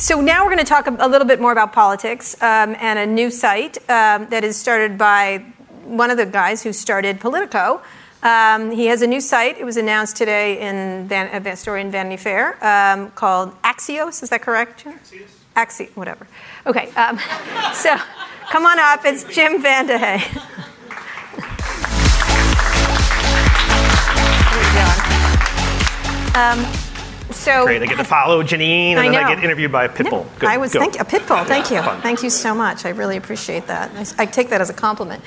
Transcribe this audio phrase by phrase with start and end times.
[0.00, 3.04] So now we're going to talk a little bit more about politics um, and a
[3.04, 5.44] new site um, that is started by
[5.84, 7.82] one of the guys who started Politico.
[8.22, 9.58] Um, he has a new site.
[9.58, 14.22] It was announced today in Van, a story in Vanity Fair um, called Axios.
[14.22, 14.86] Is that correct?
[14.86, 15.28] Axios.
[15.54, 16.26] Axi, whatever.
[16.66, 16.88] Okay.
[16.92, 17.18] Um,
[17.74, 17.94] so
[18.50, 19.04] come on up.
[19.04, 20.46] It's Jim VandeHei.
[26.32, 26.89] Um,
[27.42, 27.82] so great.
[27.82, 30.26] I get to follow Janine, and I then I get interviewed by a pit bull.
[30.40, 31.44] I was thank a pit bull.
[31.44, 31.80] Thank you.
[31.82, 32.00] Fun.
[32.02, 32.84] Thank you so much.
[32.84, 33.90] I really appreciate that.
[33.94, 35.22] I, I take that as a compliment.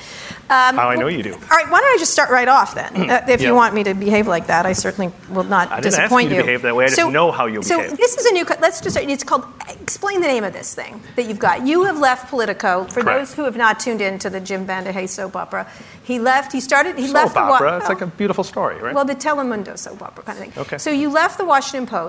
[0.49, 1.34] Um, How I know you do.
[1.34, 1.70] All right.
[1.70, 2.94] Why don't I just start right off then?
[2.94, 3.09] Hmm.
[3.09, 5.91] Uh, if you want me to behave like that, I certainly will not I didn't
[5.91, 6.41] disappoint ask you.
[6.41, 6.86] To behave that way.
[6.86, 7.91] I so, didn't know how you so behave.
[7.91, 8.45] So this is a new.
[8.59, 8.98] Let's just.
[8.98, 9.45] It's called.
[9.81, 11.66] Explain the name of this thing that you've got.
[11.66, 12.84] You have left Politico.
[12.86, 13.20] For Correct.
[13.20, 15.70] those who have not tuned in to the Jim VandeHei soap opera,
[16.03, 16.52] he left.
[16.52, 16.98] He started.
[16.98, 17.38] He soap left.
[17.38, 17.72] opera.
[17.72, 18.94] The, it's like a beautiful story, right?
[18.94, 20.61] Well, the Telemundo soap opera kind of thing.
[20.61, 20.77] Okay.
[20.77, 22.02] So you left the Washington Post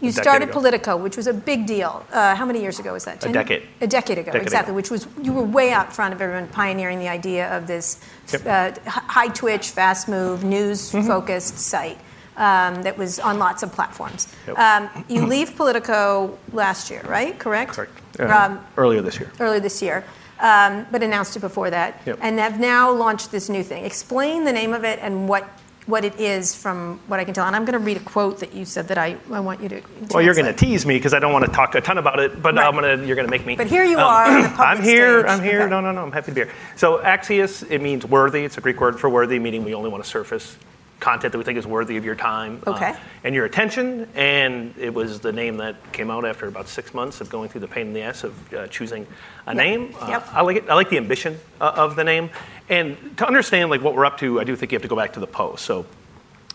[0.00, 0.60] you started ago.
[0.60, 2.04] Politico, which was a big deal.
[2.12, 3.20] Uh, how many years ago was that?
[3.20, 3.30] Ten?
[3.30, 3.62] A decade.
[3.80, 4.70] A decade ago, decade exactly.
[4.70, 4.76] Ago.
[4.76, 8.00] Which was you were way out front of everyone, pioneering the idea of this
[8.32, 8.46] yep.
[8.46, 11.58] uh, high twitch, fast move, news focused mm-hmm.
[11.58, 11.98] site.
[12.36, 14.26] Um, that was on lots of platforms.
[14.48, 14.58] Yep.
[14.58, 17.38] Um, you leave Politico last year, right?
[17.38, 17.72] Correct?
[17.72, 17.92] Correct.
[18.18, 19.30] Uh, um, earlier this year.
[19.38, 20.04] Earlier this year.
[20.40, 22.02] Um, but announced it before that.
[22.04, 22.18] Yep.
[22.20, 23.84] And have now launched this new thing.
[23.84, 25.48] Explain the name of it and what
[25.86, 27.46] what it is from what I can tell.
[27.46, 29.68] And I'm going to read a quote that you said that I, I want you
[29.68, 29.80] to.
[29.80, 30.14] Translate.
[30.14, 32.18] Well, you're going to tease me because I don't want to talk a ton about
[32.20, 32.66] it, but right.
[32.66, 33.56] I'm going to, you're going to make me.
[33.56, 34.26] But here you um, are.
[34.26, 35.20] I'm here.
[35.20, 35.30] Stage.
[35.30, 35.60] I'm here.
[35.62, 35.70] Okay.
[35.70, 36.02] No, no, no.
[36.02, 36.52] I'm happy to be here.
[36.76, 38.44] So Axios, it means worthy.
[38.44, 40.56] It's a Greek word for worthy, meaning we only want to surface
[41.00, 42.90] content that we think is worthy of your time uh, okay.
[42.90, 44.08] uh, and your attention.
[44.14, 47.62] And it was the name that came out after about six months of going through
[47.62, 49.06] the pain in the ass of uh, choosing
[49.46, 49.56] a yep.
[49.56, 49.94] name.
[50.00, 50.28] Uh, yep.
[50.32, 50.70] I like it.
[50.70, 52.30] I like the ambition uh, of the name.
[52.68, 54.96] And to understand like what we're up to, I do think you have to go
[54.96, 55.64] back to the post.
[55.64, 55.86] So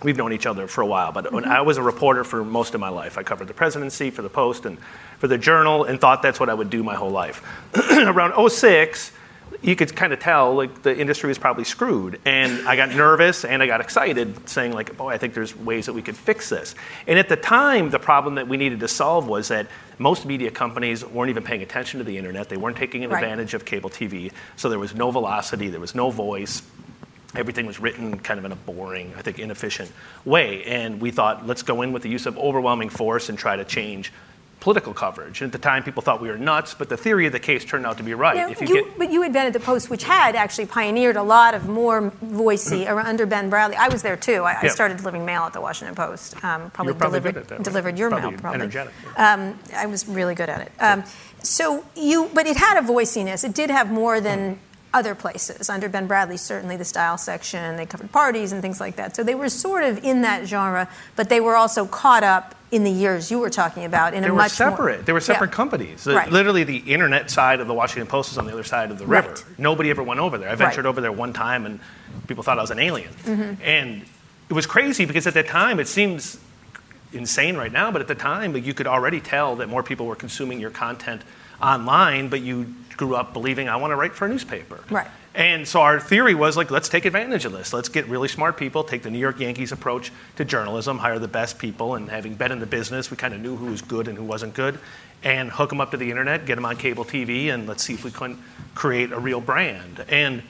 [0.03, 1.49] we've known each other for a while, but mm-hmm.
[1.49, 3.17] I was a reporter for most of my life.
[3.17, 4.77] I covered the presidency for the Post and
[5.19, 7.43] for the Journal and thought that's what I would do my whole life.
[7.91, 9.11] Around 06,
[9.61, 12.19] you could kind of tell like the industry was probably screwed.
[12.25, 15.85] And i got nervous and i got excited saying like boy i think there's ways
[15.87, 16.75] that we could fix this.
[17.07, 19.67] And at the time the problem that we needed to solve was that
[19.97, 22.47] most media companies weren't even paying attention to the internet.
[22.47, 23.21] They weren't taking right.
[23.21, 25.69] advantage of cable tv so there was no velocity.
[25.69, 26.61] There was no voice.
[27.35, 29.91] Everything was written kind of in a boring, I think, inefficient
[30.25, 30.63] way.
[30.63, 33.63] And we thought, let's go in with the use of overwhelming force and try to
[33.63, 34.11] change
[34.59, 35.41] political coverage.
[35.41, 37.63] And at the time, people thought we were nuts, but the theory of the case
[37.63, 38.35] turned out to be right.
[38.35, 41.53] Now, you you, get, but you invented the Post, which had actually pioneered a lot
[41.53, 43.07] of more voicey mm-hmm.
[43.07, 43.75] under Ben Bradlee.
[43.75, 44.43] I was there too.
[44.43, 44.59] I, yeah.
[44.63, 46.35] I started delivering mail at the Washington Post.
[46.43, 48.39] Um, probably, probably delivered, delivered your probably mail.
[48.39, 48.93] Probably energetic.
[49.17, 49.33] Yeah.
[49.33, 50.71] Um, I was really good at it.
[50.79, 51.03] Um,
[51.41, 53.43] so you, but it had a voiciness.
[53.43, 54.55] It did have more than.
[54.55, 54.59] Mm
[54.91, 55.69] other places.
[55.69, 59.15] Under Ben Bradlee, certainly the style section, they covered parties and things like that.
[59.15, 62.83] So they were sort of in that genre, but they were also caught up in
[62.83, 64.97] the years you were talking about in they a much separate.
[64.97, 65.55] More, they were separate yeah.
[65.55, 66.05] companies.
[66.05, 66.31] Right.
[66.31, 69.07] Literally, the internet side of the Washington Post was on the other side of the
[69.07, 69.29] river.
[69.29, 69.45] Right.
[69.57, 70.49] Nobody ever went over there.
[70.49, 70.89] I ventured right.
[70.89, 71.79] over there one time, and
[72.27, 73.11] people thought I was an alien.
[73.23, 73.61] Mm-hmm.
[73.63, 74.05] And
[74.49, 76.39] it was crazy because at that time, it seems
[77.11, 80.15] insane right now, but at the time, you could already tell that more people were
[80.15, 81.21] consuming your content
[81.61, 84.83] online, but you grew up believing I want to write for a newspaper.
[84.89, 85.07] Right.
[85.35, 87.71] And so our theory was like, let's take advantage of this.
[87.71, 91.27] Let's get really smart people, take the New York Yankees approach to journalism, hire the
[91.27, 94.07] best people, and having been in the business, we kind of knew who was good
[94.07, 94.79] and who wasn't good,
[95.23, 97.93] and hook them up to the internet, get them on cable TV, and let's see
[97.93, 98.39] if we couldn't
[98.75, 100.03] create a real brand.
[100.09, 100.41] And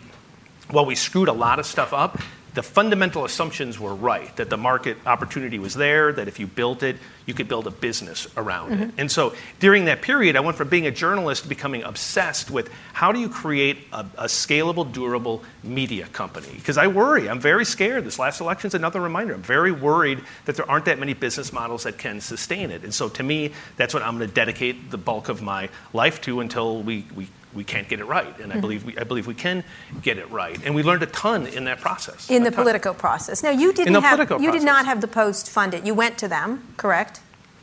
[0.72, 2.20] while we screwed a lot of stuff up,
[2.60, 6.84] the fundamental assumptions were right that the market opportunity was there, that if you built
[6.84, 8.84] it, you could build a business around mm-hmm.
[8.84, 8.92] it.
[8.98, 12.70] And so during that period, I went from being a journalist to becoming obsessed with
[12.92, 16.50] how do you create a, a scalable, durable media company?
[16.54, 18.04] Because I worry, I'm very scared.
[18.04, 19.36] This last election is another reminder.
[19.36, 22.84] I'm very worried that there aren't that many business models that can sustain it.
[22.84, 26.20] And so to me, that's what I'm going to dedicate the bulk of my life
[26.24, 28.38] to until we, we we can't get it right.
[28.40, 28.62] And I mm-hmm.
[28.62, 29.64] believe we, I believe we can
[30.02, 30.60] get it right.
[30.64, 32.30] And we learned a ton in that process.
[32.30, 32.64] In the ton.
[32.64, 33.44] Politico process.
[33.44, 34.52] Now you didn't have you process.
[34.52, 35.86] did not have the Post funded.
[35.86, 37.22] You went to them, correct?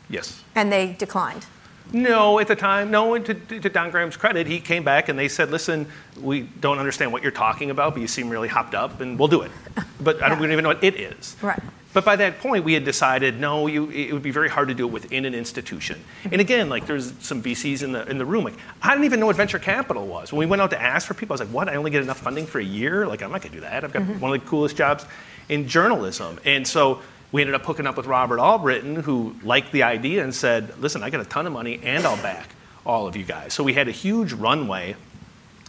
[0.08, 0.42] Yes.
[0.54, 1.46] And they declined.
[1.92, 3.16] No, at the time, no.
[3.16, 5.86] To, to, Don Graham's credit, he came back and they said, "Listen,
[6.20, 9.28] we don't understand what you're talking about, but you seem really hopped up, and we'll
[9.28, 9.52] do it."
[10.00, 10.26] But yeah.
[10.26, 11.36] I don't, we don't even know what it is.
[11.40, 11.62] Right.
[11.96, 14.74] But by that point, we had decided no, you, it would be very hard to
[14.74, 15.98] do it within an institution.
[16.30, 18.44] And again, like there's some VCs in the in the room.
[18.44, 20.30] Like I didn't even know what venture capital was.
[20.30, 21.70] When we went out to ask for people, I was like, "What?
[21.70, 23.06] I only get enough funding for a year?
[23.06, 23.82] Like I'm not gonna do that.
[23.82, 24.20] I've got mm-hmm.
[24.20, 25.06] one of the coolest jobs
[25.48, 27.00] in journalism." And so
[27.32, 31.02] we ended up hooking up with Robert Allbritton, who liked the idea and said, "Listen,
[31.02, 32.50] I got a ton of money, and I'll back
[32.84, 34.96] all of you guys." So we had a huge runway.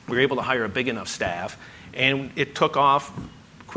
[0.09, 1.57] We were able to hire a big enough staff,
[1.93, 3.17] and it took off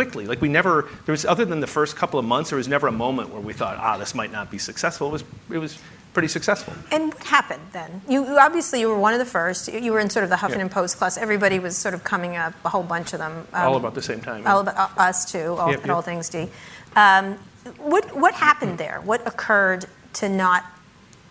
[0.01, 0.27] quickly.
[0.27, 2.87] Like we never, there was other than the first couple of months, there was never
[2.87, 5.09] a moment where we thought, ah, this might not be successful.
[5.09, 5.79] It was, it was
[6.15, 6.73] pretty successful.
[6.91, 8.01] And what happened then?
[8.09, 9.69] You, you obviously you were one of the first.
[9.69, 10.69] You, you were in sort of the Huffington Yeah.
[10.69, 11.19] Post class.
[11.19, 13.47] Everybody was sort of coming up, a whole bunch of them.
[13.53, 14.47] um, All about the same time.
[14.47, 15.55] all about uh, us too.
[15.59, 15.95] All, Yep, at yep.
[15.97, 16.49] all things D.
[16.97, 17.35] Um,
[17.79, 19.01] what what happened there?
[19.05, 20.65] What occurred to not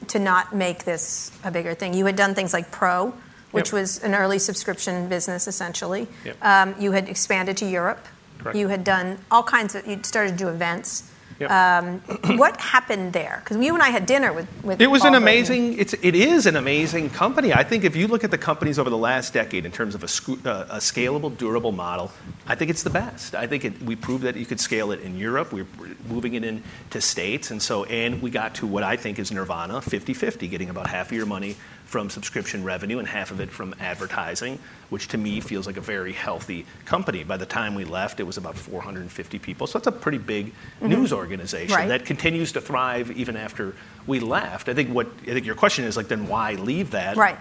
[0.08, 1.94] to not make this a bigger thing?
[1.94, 3.14] You had done things like Pro,
[3.52, 3.74] which Yep.
[3.74, 6.08] was an early subscription business essentially.
[6.42, 8.06] Um, you had expanded to Europe.
[8.40, 8.58] Correct.
[8.58, 9.86] You had done all kinds of.
[9.86, 11.12] You started to do events.
[11.40, 11.52] Yep.
[11.52, 12.00] Um,
[12.38, 13.42] what happened there?
[13.44, 14.82] Because you and I had dinner with with.
[14.82, 15.24] It was an Paul Burton.
[15.24, 15.80] amazing.
[15.80, 17.54] It's it is an amazing company.
[17.54, 20.04] I think if you look at the companies over the last decade in terms of
[20.04, 20.08] a,
[20.50, 22.12] uh, a scalable, durable model,
[22.48, 23.36] I think it's the best.
[23.36, 25.54] I think it, we proved that you could scale it in Europe.
[25.54, 29.18] We're we're moving it into states, and so and we got to what I think
[29.18, 31.56] is nirvana, 50-50, getting about half of your money
[31.90, 34.60] from subscription revenue and half of it from advertising,
[34.92, 37.24] which to me feels like a very healthy company.
[37.24, 40.54] By the time we left, it was about 450 people, so it's a pretty big
[40.82, 41.88] news organization Right.
[41.88, 43.74] that continues to thrive even after
[44.06, 44.70] we left.
[44.70, 47.18] I think what I think your question is like, then why leave that?
[47.18, 47.40] Right.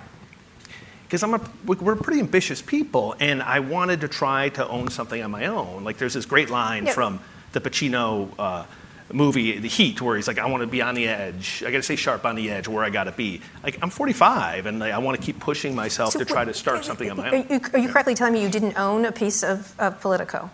[1.03, 5.23] Because I'm a we're pretty ambitious people, and I wanted to try to own something
[5.23, 5.85] on my own.
[5.85, 7.21] Like there's this great line from
[7.53, 8.31] the Pacino.
[8.39, 8.65] Uh,
[9.13, 11.63] movie The Heat where he's like I want to be on the edge.
[11.67, 13.41] I got to stay sharp on the edge where I got to be.
[13.63, 17.11] Like I'm 45 and I want to keep pushing myself to try to start something
[17.11, 17.47] on my Are own.
[17.49, 20.51] you, are you correctly telling me you didn't own a piece of, of Politico?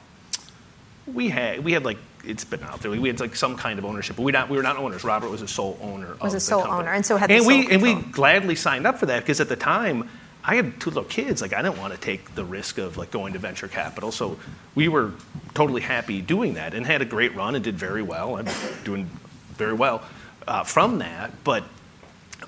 [1.06, 2.90] We had we had like it's been out there.
[2.90, 5.04] We had like some kind of ownership, but we not we were not owners.
[5.04, 6.16] Robert was a sole owner.
[6.22, 6.80] Was of a sole company.
[6.80, 9.40] owner, and so had the and we and we gladly signed up for that because
[9.40, 10.08] at the time
[10.46, 11.41] I had two little kids.
[11.41, 14.38] Like I didn't want to take the risk of like going to venture capital, so
[14.75, 15.12] we were
[15.55, 18.37] totally happy doing that and had a great run and did very well.
[18.37, 18.49] I'm
[18.85, 19.08] doing
[19.55, 20.02] very well
[20.46, 21.64] uh, from that, but.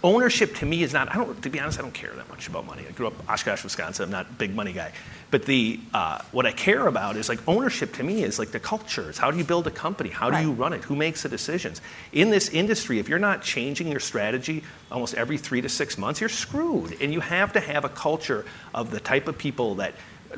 [0.05, 1.09] Ownership to me is not.
[1.11, 1.43] I don't.
[1.43, 2.85] To be honest, I don't care that much about money.
[2.87, 4.05] I grew up Oshkosh, Wisconsin.
[4.05, 4.93] I'm not a big money guy,
[5.31, 7.95] but the uh, what I care about is like ownership.
[7.95, 9.09] To me, is like the culture.
[9.09, 10.11] It's how do you build a company?
[10.11, 10.85] How do you run it?
[10.85, 11.81] Who makes the decisions?
[12.13, 16.21] In this industry, if you're not changing your strategy almost every three to six months,
[16.21, 17.01] you're screwed.
[17.01, 18.45] And you have to have a culture
[18.75, 19.95] of the type of people that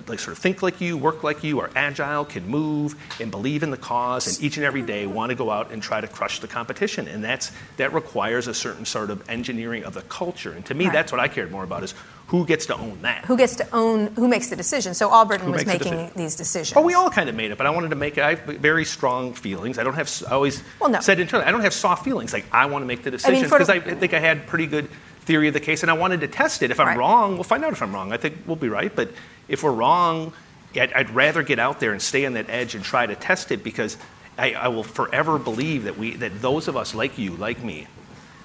[0.06, 3.62] like sort of think like you, work like you, are agile, can move, and believe
[3.62, 6.06] in the cause, and each and every day want to go out and try to
[6.06, 7.08] crush the competition.
[7.08, 10.52] And that's that requires a certain sort of engineering of the culture.
[10.52, 10.92] And to me, Right.
[10.92, 11.94] that's what I cared more about is
[12.28, 13.24] who gets to own that.
[13.24, 14.94] Who gets to own, who makes the decision?
[14.94, 16.12] So Allbritton Who was the making decision?
[16.16, 16.76] these decisions.
[16.76, 18.22] Oh, we all kind of made it, but I wanted to make it.
[18.22, 19.78] I have very strong feelings.
[19.78, 20.10] I don't have.
[20.28, 21.00] I always Well, no.
[21.00, 22.32] said internally, I don't have soft feelings.
[22.32, 24.66] Like I want to make the I mean, decisions because I, think I had pretty
[24.66, 24.88] good
[25.22, 26.70] theory of the case, and I wanted to test it.
[26.70, 26.98] If I'm Right.
[26.98, 28.12] wrong, we'll find out if I'm wrong.
[28.12, 29.10] I think we'll be right, but
[29.48, 30.32] if we're wrong,
[30.74, 33.50] I'd, I'd rather get out there and stay on that edge and try to test
[33.52, 33.96] it because
[34.36, 37.86] I, I will forever believe that we, that those of us like you, like me,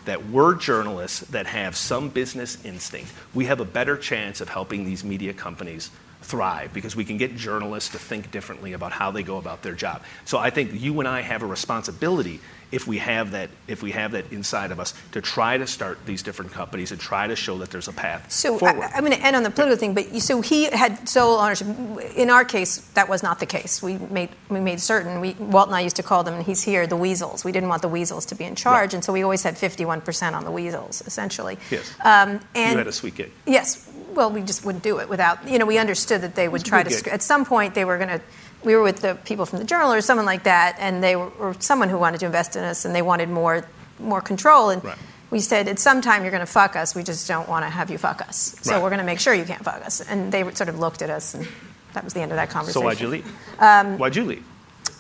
[0.06, 4.86] that we're journalists that have some business instinct, we have a better chance of helping
[4.86, 5.90] these media companies
[6.24, 9.76] thrive because we can get journalists to think differently about how they go about their
[9.76, 10.02] job.
[10.26, 12.40] So I think you and I have a responsibility
[12.72, 16.00] if we have that if we have that inside of us to try to start
[16.08, 18.86] these different companies and try to show that there's a path So forward.
[18.86, 21.38] I, I'm going to end on the political thing, but you, so he had sole
[21.38, 21.68] ownership.
[22.16, 23.84] In our case, that was not the case.
[23.84, 25.20] We made we made certain.
[25.22, 27.46] We, Walt and I used to call them, and he's here, the weasels.
[27.46, 28.94] We didn't want the weasels to be in charge, Right.
[28.96, 31.60] and so we always had 51% on the weasels, essentially.
[31.70, 31.94] yes.
[32.04, 33.32] Um, and you had a sweet gig.
[33.46, 33.88] Yes.
[34.14, 36.84] Well, we just wouldn't do it without, you know, we understood that they would try
[36.84, 38.22] to, at some point, they were going to,
[38.64, 41.30] we were with the people from the Journal or someone like that, and they were,
[41.40, 43.66] or someone who wanted to invest in us, and they wanted more,
[44.00, 44.70] more control.
[44.70, 44.98] And Right.
[45.32, 46.96] we said, at some time, you're going to fuck us.
[46.96, 48.56] We just don't want to have you fuck us.
[48.62, 48.82] So Right.
[48.84, 50.00] we're going to make sure you can't fuck us.
[50.02, 51.48] And they sort of looked at us, and
[51.94, 52.82] that was the end of that conversation.
[52.82, 53.26] So why'd you leave?
[53.60, 54.44] Um, why'd you leave?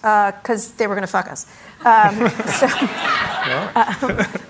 [0.01, 1.45] Because they were going to fuck us.
[1.85, 2.15] Um,
[2.59, 2.67] so,
[3.75, 4.25] uh,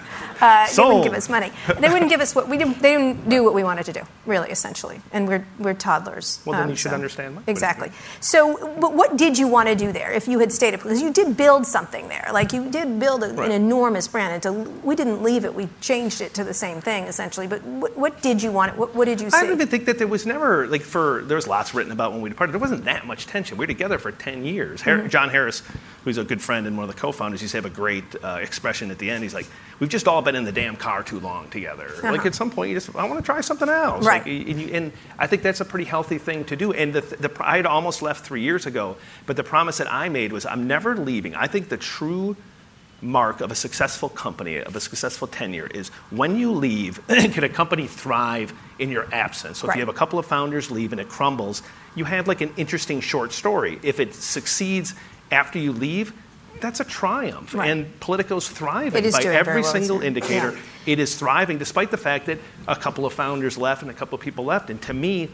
[0.75, 1.51] they wouldn't give us money.
[1.79, 2.79] They wouldn't give us what we didn't.
[2.81, 5.01] They didn't do what we wanted to do, really, essentially.
[5.11, 6.41] And we're we're toddlers.
[6.45, 7.39] Well, then um, you should so- understand.
[7.47, 7.91] Exactly.
[8.19, 10.71] So, but what did you want to do there if you had stayed?
[10.71, 12.29] Because you did build something there.
[12.33, 13.49] Like you did build a, Right.
[13.49, 14.33] an enormous brand.
[14.33, 14.51] And to,
[14.85, 15.53] we didn't leave it.
[15.55, 17.47] We changed it to the same thing, essentially.
[17.47, 18.77] But what, what did you want?
[18.77, 19.37] What, what did you see?
[19.37, 22.11] I don't even think that there was never like for there was lots written about
[22.13, 22.53] when we departed.
[22.53, 23.57] There wasn't that much tension.
[23.57, 24.81] We were together for ten years.
[24.81, 25.07] Har- Mm-hmm.
[25.09, 25.63] John Harris,
[26.03, 28.37] who's a good friend and one of the co-founders, used to have a great uh,
[28.41, 29.23] expression at the end.
[29.23, 29.47] He's like,
[29.79, 31.89] "We've just all been in the damn car too long together.
[32.03, 32.27] Like Uh-huh.
[32.27, 34.05] at some point, you just I want to try something else.
[34.05, 34.25] Right.
[34.25, 36.71] Like, and, you, and I think that's a pretty healthy thing to do.
[36.73, 40.09] And the, the I had almost left three years ago, but the promise that I
[40.09, 41.35] made was I'm never leaving.
[41.35, 42.35] I think the true
[43.01, 47.49] mark of a successful company, of a successful tenure, is when you leave, can a
[47.49, 49.57] company thrive in your absence?
[49.59, 49.75] So if Right.
[49.77, 51.63] you have a couple of founders leave and it crumbles,
[51.95, 53.77] you have like an interesting short story.
[53.83, 54.95] If it succeeds
[55.31, 56.13] after you leave,
[56.61, 57.53] that's a triumph.
[57.53, 57.69] Right.
[57.69, 60.51] And Politico's thriving by every well, single indicator.
[60.51, 60.59] Yeah.
[60.85, 64.15] It is thriving despite the fact that a couple of founders left and a couple
[64.15, 64.69] of people left.
[64.69, 65.29] And to me,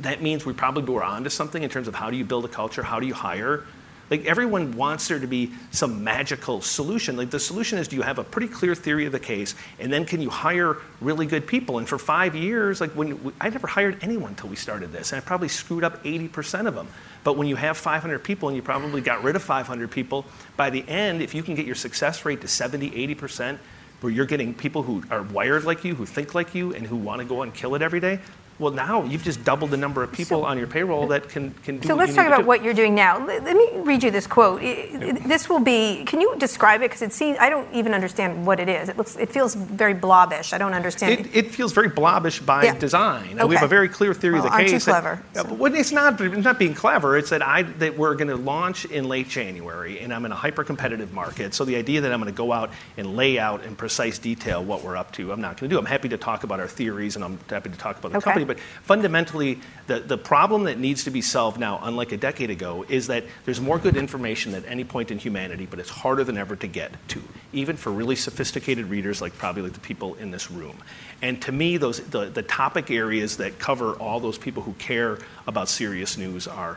[0.00, 2.48] that means we probably were onto something in terms of how do you build a
[2.48, 3.64] culture, how do you hire.
[4.10, 7.16] Like everyone wants there to be some magical solution.
[7.16, 9.90] Like the solution is, do you have a pretty clear theory of the case, and
[9.90, 11.78] then can you hire really good people?
[11.78, 15.12] And for five years, like when we, I never hired anyone until we started this,
[15.12, 16.88] and I probably screwed up 80% of them.
[17.24, 20.24] But when you have 500 people and you probably got rid of 500 people,
[20.56, 23.58] by the end, if you can get your success rate to 70, 80%,
[24.00, 26.96] where you're getting people who are wired like you, who think like you, and who
[26.96, 28.18] want to go and kill it every day,
[28.62, 31.52] well, now you've just doubled the number of people So- on your payroll that can,
[31.64, 32.46] can do So what let's you talk about do.
[32.46, 33.18] what you're doing now.
[33.26, 34.60] Let let me read you this quote.
[34.60, 36.04] This will be.
[36.06, 36.84] Can you describe it?
[36.90, 38.88] Because it seems I don't even understand what it is.
[38.88, 39.16] It looks.
[39.16, 40.52] It feels very blobbish.
[40.52, 41.20] I don't understand.
[41.20, 42.78] It, it feels very blobbish by Yeah.
[42.78, 43.38] design.
[43.38, 44.84] And We have a very clear theory Well, of the aren't you case.
[44.84, 45.22] that- clever?
[45.34, 47.16] Yeah, but what- it's not, it's not being clever.
[47.16, 50.36] It's that, I, that we're going to launch in late January, and I'm in a
[50.36, 51.54] hyper competitive market.
[51.54, 54.62] So the idea that I'm going to go out and lay out in precise detail
[54.64, 55.78] what we're up to, I'm not going to do.
[55.78, 58.24] I'm happy to talk about our theories, and I'm happy to talk about the Okay.
[58.24, 58.44] company.
[58.52, 62.84] But fundamentally, the, the problem that needs to be solved now, unlike a decade ago,
[62.86, 66.36] is that there's more good information at any point in humanity, but it's harder than
[66.36, 67.22] ever to get to,
[67.54, 70.76] even for really sophisticated readers like probably like the people in this room.
[71.22, 75.18] And to me, those the, the topic areas that cover all those people who care
[75.46, 76.76] about serious news are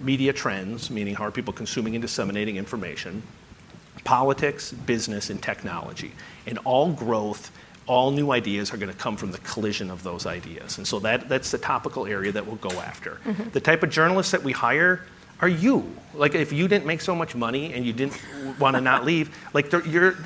[0.00, 3.22] media trends, meaning how are people consuming and disseminating information,
[4.02, 6.10] politics, business, and technology.
[6.44, 7.52] And all growth,
[7.86, 10.78] all new ideas are going to come from the collision of those ideas.
[10.78, 13.20] And so that, that's the topical area that we'll go after.
[13.24, 13.50] Mm-hmm.
[13.50, 15.06] The type of journalists that we hire
[15.40, 15.94] are you.
[16.14, 18.18] Like if you didn't make so much money and you didn't
[18.58, 20.16] want to not leave, like you're.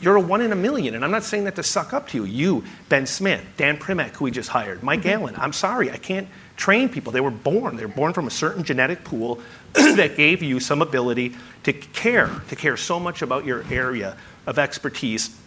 [0.00, 2.16] You're a one in a million, and I'm not saying that to suck up to
[2.16, 2.24] you.
[2.24, 5.10] You, Ben Smith, Dan Primack, who we just hired, Mike mm-hmm.
[5.10, 5.34] Allen.
[5.38, 6.26] I'm sorry, I can't
[6.56, 7.12] train people.
[7.12, 7.76] They were born.
[7.76, 9.40] They were born from a certain genetic pool
[9.74, 14.58] that gave you some ability to care, to care so much about your area of
[14.58, 15.38] expertise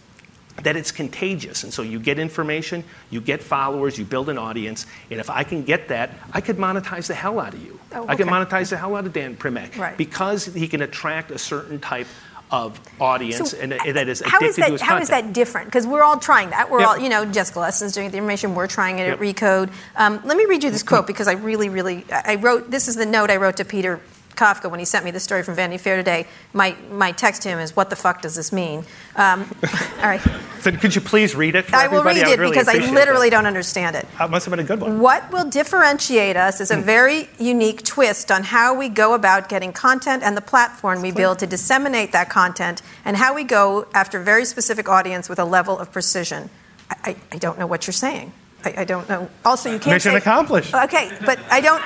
[0.62, 1.64] that it's contagious.
[1.64, 5.42] And so you get information, you get followers, you build an audience, and if I
[5.44, 7.78] can get that, I could monetize the hell out of you.
[7.92, 8.36] Oh, I can okay.
[8.38, 9.96] monetize the hell out of Dan Primack Right.
[9.96, 12.06] because he can attract a certain type
[12.50, 14.80] of audience So, and that is How addicted is to that?
[14.80, 15.66] How is that different?
[15.66, 16.70] Because we're all trying that.
[16.70, 16.88] We're Yep.
[16.88, 18.54] all, you know, Jessica Lessin's doing the information.
[18.54, 19.70] We're trying it at Recode.
[19.96, 22.70] Um, let me read you this quote because I really, really, I I wrote.
[22.70, 24.00] This is the note I wrote to Peter
[24.36, 26.26] Kafka when he sent me the story from Vanity Fair today.
[26.52, 28.84] My my text to him is, "What the fuck does this mean?"
[29.16, 29.48] Um,
[29.98, 30.20] all right,
[30.60, 32.20] So could you please read it for I will everybody?
[32.20, 33.36] read would it really because I literally that.
[33.36, 34.06] don't understand it.
[34.18, 35.00] That must have been a good one.
[35.00, 39.72] What will differentiate us is a very unique twist on how we go about getting
[39.72, 44.20] content and the platform we build to disseminate that content, and how we go after
[44.20, 46.50] a very specific audience with a level of precision.
[46.90, 48.32] I, I, I don't know what you're saying.
[48.64, 49.28] I, I don't know.
[49.44, 50.74] Also, you can't Mission say, accomplished.
[50.74, 51.82] Okay, but I don't.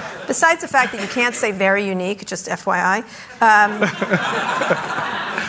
[0.26, 3.04] Besides the fact that you can't say very unique, just FYI.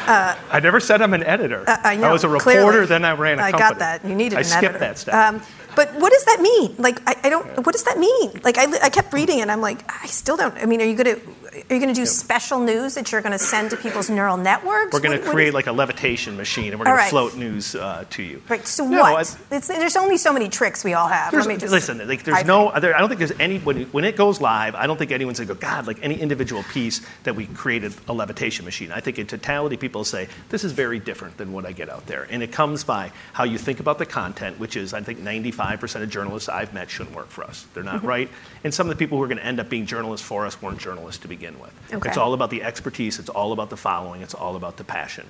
[0.09, 1.63] I never said I'm an editor.
[1.67, 2.11] Uh, I know.
[2.11, 2.85] was a reporter, clearly.
[2.85, 3.65] then I ran a I company.
[3.65, 4.05] I got that.
[4.05, 4.79] You needed I an skipped editor.
[4.79, 5.13] that step.
[5.13, 5.41] Um,
[5.75, 6.75] but what does that mean?
[6.77, 7.45] Like, I, I don't.
[7.65, 8.39] What does that mean?
[8.43, 10.55] Like, I, I kept reading, and I'm like, I still don't.
[10.57, 11.21] I mean, are you going to
[11.69, 14.37] are you going to do special news that you're going to send to people's neural
[14.37, 14.93] networks?
[14.93, 17.05] We're going to create like a levitation machine, and we're going right.
[17.05, 18.41] to float news uh, to you.
[18.47, 18.65] Right.
[18.65, 19.37] So No, what?
[19.51, 21.33] It's, there's only so many tricks we all have.
[21.33, 23.85] Let me just, listen, like, there's I no, there, I don't think there's any, when,
[23.85, 27.01] when it goes live, I don't think anyone's gonna go, God, like any individual piece
[27.23, 28.91] that we created a levitation machine.
[28.91, 32.05] I think in totality, people say, this is very different than what I get out
[32.05, 32.27] there.
[32.29, 36.03] And it comes by how you think about the content, which is, I think 95%
[36.03, 37.65] of journalists I've met shouldn't work for us.
[37.73, 38.29] They're not right.
[38.63, 40.79] And some of the people who are gonna end up being journalists for us weren't
[40.79, 41.73] journalists to begin with.
[41.93, 42.09] Okay.
[42.09, 45.25] It's all about the expertise, it's all about the following, it's all about the passion.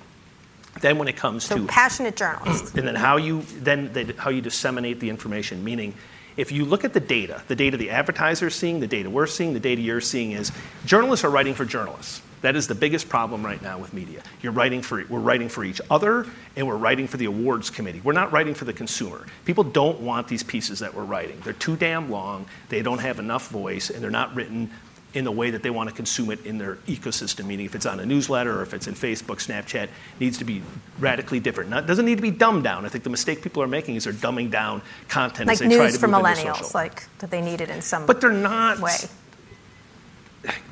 [0.80, 2.74] Then when it comes So to passionate journalists.
[2.74, 5.94] and then how you then the, how you disseminate the information meaning
[6.36, 9.52] if you look at the data the data the advertisers seeing the data we're seeing
[9.54, 10.52] the data you're seeing is
[10.84, 14.52] journalists are writing for journalists that is the biggest problem right now with media you're
[14.52, 18.12] writing for we're writing for each other and we're writing for the awards committee we're
[18.12, 21.76] not writing for the consumer people don't want these pieces that we're writing they're too
[21.76, 24.70] damn long they don't have enough voice and they're not written
[25.14, 27.86] in the way that they want to consume it in their ecosystem, meaning if it's
[27.86, 29.88] on a newsletter or if it's in Facebook, Snapchat,
[30.20, 30.62] needs to be
[30.98, 31.70] radically different.
[31.70, 32.84] Not, doesn't need to be dumbed down.
[32.84, 35.68] I think the mistake people are making is they're dumbing down content Like as they
[35.74, 36.70] try news to for move into millennials, social.
[36.74, 38.80] like that they need it in some but they're not.
[38.80, 38.92] way.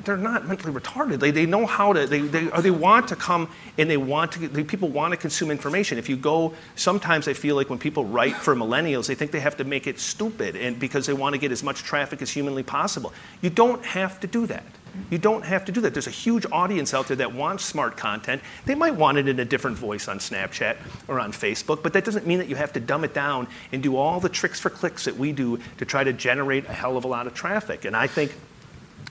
[0.05, 1.19] They're not mentally retarded.
[1.19, 2.07] They, they know how to.
[2.07, 4.47] They, they they want to come and they want to.
[4.47, 5.97] They, people want to consume information.
[5.97, 9.41] If you go, sometimes I feel like when people write for millennials, they think they
[9.41, 12.31] have to make it stupid and because they want to get as much traffic as
[12.31, 13.11] humanly possible.
[13.41, 14.63] You don't have to do that.
[15.09, 15.93] You don't have to do that.
[15.93, 18.41] There's a huge audience out there that wants smart content.
[18.65, 22.03] They might want it in a different voice on Snapchat or on Facebook, but that
[22.03, 24.69] doesn't mean that you have to dumb it down and do all the tricks for
[24.69, 27.85] clicks that we do to try to generate a hell of a lot of traffic.
[27.85, 28.33] And I think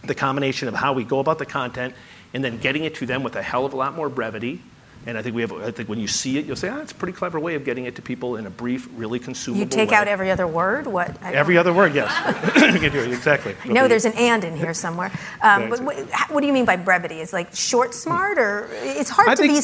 [0.04, 1.94] the combination of how we go about the content
[2.34, 4.60] and then getting it to them with a hell of a lot more brevity,
[5.06, 5.52] And I think we have.
[5.52, 7.64] I think when you see it, you'll say, "Ah, it's a pretty clever way of
[7.64, 9.64] getting it to people in a brief, really consumable way.
[9.64, 10.88] You take way." out every other word?
[10.88, 11.14] What?
[11.22, 12.10] I- Every other word, yes.
[12.74, 13.54] You can do it, exactly.
[13.70, 15.12] No, there's an and in here somewhere.
[15.42, 15.96] Um, but what,
[16.32, 17.20] what do you mean by brevity?
[17.20, 19.54] Is like short, smart, or it's hard I to be.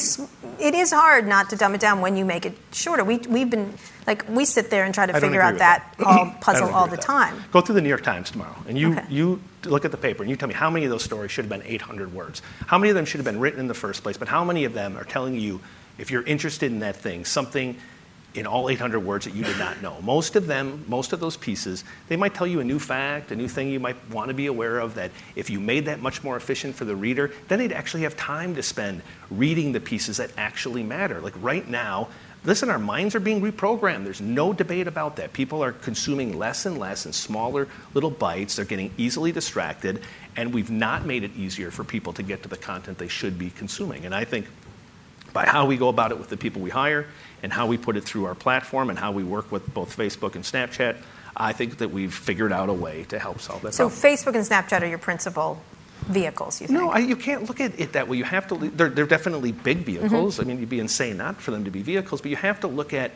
[0.63, 3.03] It is hard not to dumb it down when you make it shorter.
[3.03, 3.73] We we've been
[4.07, 6.05] like we sit there and try to I figure out that that.
[6.07, 7.01] all puzzle all the that.
[7.05, 7.35] time.
[7.51, 9.05] Go through the New York Times tomorrow, and you Okay.
[9.09, 11.45] you look at the paper and you tell me how many of those stories should
[11.45, 12.41] have been 800 words.
[12.67, 14.17] How many of them should have been written in the first place?
[14.17, 15.61] But how many of them are telling you,
[15.97, 17.77] if you're interested in that thing, something
[18.33, 20.01] in all 800 words that you did not know?
[20.01, 23.35] Most of them, most of those pieces, they might tell you a new fact, a
[23.35, 24.95] new thing you might want to be aware of.
[24.95, 28.15] That if you made that much more efficient for the reader, then they'd actually have
[28.17, 31.21] time to spend reading the pieces that actually matter.
[31.21, 32.09] Like right now.
[32.45, 34.03] Listen, our minds are being reprogrammed.
[34.03, 35.31] There's no debate about that.
[35.31, 38.57] People are consuming less and less in smaller little bites.
[38.57, 40.01] They're getting easily distracted,
[40.35, 43.39] and we've not made it easier for people to get to the content they should
[43.39, 44.05] be consuming.
[44.05, 44.47] And I think
[45.31, 47.07] by how we go about it with the people we hire
[47.41, 50.35] and how we put it through our platform and how we work with both Facebook
[50.35, 50.97] and Snapchat,
[51.35, 54.15] I think that we've figured out a way to help solve that So problem.
[54.15, 55.61] Facebook and Snapchat are your principal
[56.05, 56.61] vehicles.
[56.61, 56.79] You think?
[56.79, 58.17] No, I, you can't look at it that way.
[58.17, 58.55] You have to.
[58.55, 60.07] They're, they're definitely big mm-hmm.
[60.07, 60.39] vehicles.
[60.39, 62.21] I mean, you'd be insane not for them to be vehicles.
[62.21, 63.11] But you have to look at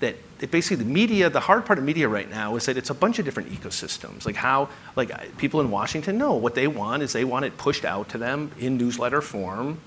[0.00, 0.16] that.
[0.50, 1.30] Basically, the media.
[1.30, 4.24] The hard part of media right now is that it's a bunch of different ecosystems.
[4.26, 7.84] Like how, like people in Washington know what they want is they want it pushed
[7.84, 9.78] out to them in newsletter form,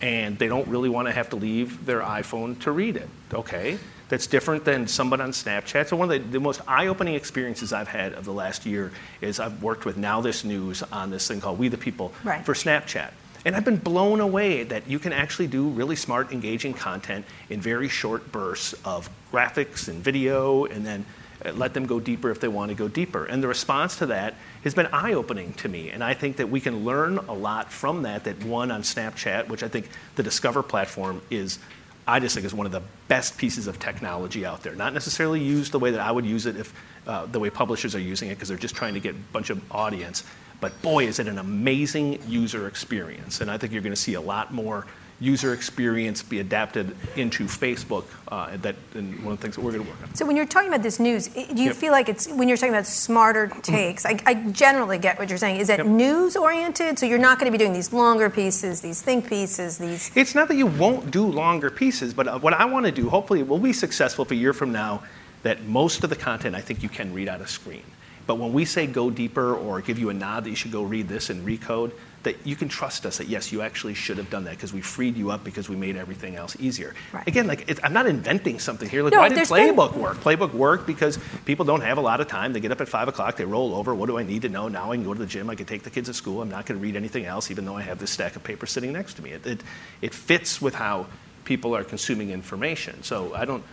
[0.00, 3.08] and they don't really want to have to leave their iPhone to read it.
[3.32, 3.78] Okay.
[4.12, 5.88] That's different than someone on Snapchat.
[5.88, 8.92] So one of the, the most eye-opening experiences I've had of the last year
[9.22, 12.44] is I've worked with NowThis News on this thing called We the People Right.
[12.44, 13.12] for Snapchat.
[13.46, 17.62] And I've been blown away that you can actually do really smart, engaging content in
[17.62, 21.06] very short bursts of graphics and video, and then
[21.42, 23.24] uh, let them go deeper if they want to go deeper.
[23.24, 25.88] And the response to that has been eye opening to me.
[25.88, 28.24] And I think that we can learn a lot from that.
[28.24, 31.58] That one on Snapchat, which I think the Discover platform is.
[32.06, 34.74] I just think is one of the best pieces of technology out there.
[34.74, 36.74] Not necessarily used the way that I would use it if
[37.06, 39.50] uh, the way publishers are using it, because they're just trying to get a bunch
[39.50, 40.24] of audience.
[40.60, 43.40] But boy, is it an amazing user experience.
[43.40, 44.86] And I think you're going to see a lot more
[45.22, 48.04] user experience be adapted into Facebook.
[48.26, 50.14] Uh, that and one of the things that we're going to work on.
[50.14, 51.76] So when you're talking about this news, do you Yep.
[51.76, 54.04] feel like it's when you're talking about smarter takes?
[54.04, 55.60] I, I generally get what you're saying.
[55.60, 55.86] Is it Yep.
[55.86, 56.98] news oriented?
[56.98, 60.10] So you're not going to be doing these longer pieces, these think pieces, these.
[60.16, 63.08] It's not that you won't do longer pieces, but uh, what I want to do,
[63.08, 65.02] hopefully, we'll be successful if a year from now
[65.44, 67.82] that most of the content I think you can read out of screen.
[68.26, 70.82] But when we say go deeper or give you a nod that you should go
[70.84, 71.90] read this and recode,
[72.22, 74.80] that you can trust us that yes, you actually should have done that because we
[74.80, 76.94] freed you up because we made everything else easier.
[77.12, 77.26] Right.
[77.26, 79.02] Again, like it, I'm not inventing something here.
[79.02, 80.18] Like No, why did there's been- Playbook work?
[80.18, 82.52] Playbook worked because people don't have a lot of time.
[82.52, 83.94] They get up at five o'clock, they roll over.
[83.94, 84.68] What do I need to know?
[84.68, 85.50] Now I can go to the gym.
[85.50, 86.42] I can take the kids to school.
[86.42, 88.66] I'm not going to read anything else, even though I have this stack of paper
[88.66, 89.30] sitting next to me.
[89.32, 89.60] It, it,
[90.00, 91.06] it fits with how
[91.44, 93.02] people are consuming information.
[93.02, 93.64] So I don't.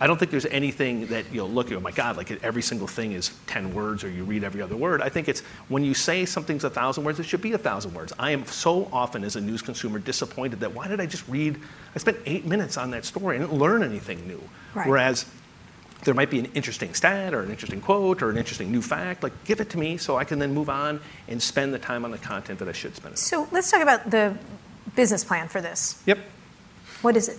[0.00, 2.86] I don't think there's anything that you'll look at, oh my God, like every single
[2.86, 5.00] thing is 10 words or you read every other word.
[5.00, 7.94] I think it's when you say something's a thousand words, it should be a thousand
[7.94, 8.12] words.
[8.18, 11.58] I am so often as a news consumer disappointed that why did I just read,
[11.94, 14.42] I spent eight minutes on that story and didn't learn anything new.
[14.74, 14.86] Right.
[14.86, 15.24] Whereas
[16.04, 19.22] there might be an interesting stat or an interesting quote or an interesting new fact,
[19.22, 22.04] like give it to me so I can then move on and spend the time
[22.04, 23.14] on the content that I should spend.
[23.14, 23.16] it on.
[23.16, 24.36] So let's talk about the
[24.94, 26.02] business plan for this.
[26.06, 26.18] Yep.
[27.02, 27.38] What is it?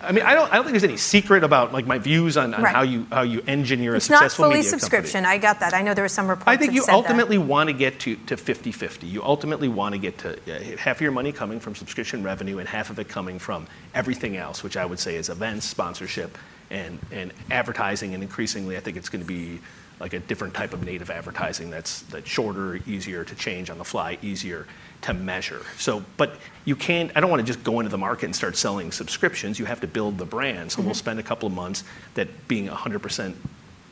[0.00, 2.54] I mean, I don't, I don't think there's any secret about like my views on,
[2.54, 2.74] on Right.
[2.74, 4.80] how you how you engineer a It's not fully media company.
[4.80, 5.24] subscription.
[5.24, 5.74] I got that.
[5.74, 6.48] I know there were some reports.
[6.48, 6.96] I think you said that.
[6.96, 9.10] ultimately want to get to, to 50-50.
[9.10, 12.58] You ultimately want to get to uh, half of your money coming from subscription revenue
[12.58, 16.36] and half of it coming from everything else, which I would say is events, sponsorship,
[16.70, 18.14] and, and advertising.
[18.14, 19.60] And increasingly, I think it's going to be
[19.98, 23.84] like a different type of native advertising that's, that's shorter, easier to change on the
[23.84, 24.66] fly, easier
[25.02, 25.62] to measure.
[25.78, 28.56] So, but you can't, I don't want to just go into the market and start
[28.56, 29.58] selling subscriptions.
[29.58, 30.72] You have to build the brand.
[30.72, 30.98] So we'll mm-hmm.
[30.98, 33.34] spend a couple of months that being 100%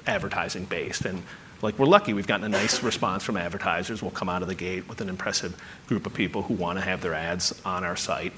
[0.06, 1.06] advertising based.
[1.06, 1.22] And
[1.62, 4.02] like we're lucky, we've gotten a nice response from advertisers.
[4.02, 6.84] We'll come out of the gate with an impressive group of people who want to
[6.84, 8.32] have their ads on our site.